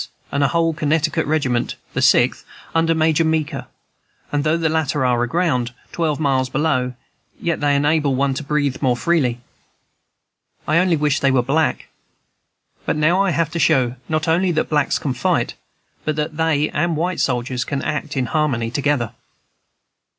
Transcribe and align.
and 0.31 0.43
a 0.43 0.47
whole 0.47 0.73
Connecticut 0.73 1.27
regiment, 1.27 1.75
the 1.93 2.01
Sixth, 2.01 2.43
under 2.73 2.95
Major 2.95 3.23
Meeker; 3.23 3.67
and 4.31 4.43
though 4.43 4.57
the 4.57 4.67
latter 4.67 5.05
are 5.05 5.21
aground, 5.21 5.75
twelve 5.91 6.19
miles 6.19 6.49
below, 6.49 6.95
yet 7.39 7.59
they 7.61 7.75
enable 7.75 8.15
one 8.15 8.33
to 8.33 8.43
breathe 8.43 8.81
more 8.81 8.97
freely. 8.97 9.41
I 10.67 10.79
only 10.79 10.95
wish 10.97 11.19
they 11.19 11.29
were 11.29 11.43
black; 11.43 11.89
but 12.83 12.95
now 12.95 13.21
I 13.21 13.29
have 13.29 13.51
to 13.51 13.59
show, 13.59 13.95
not 14.09 14.27
only 14.27 14.51
that 14.53 14.69
blacks 14.69 14.97
can 14.97 15.13
fight, 15.13 15.53
but 16.03 16.15
that 16.15 16.35
they 16.35 16.71
and 16.71 16.97
white 16.97 17.19
soldiers 17.19 17.63
can 17.63 17.83
act 17.83 18.17
in 18.17 18.25
harmony 18.25 18.71
together." 18.71 19.11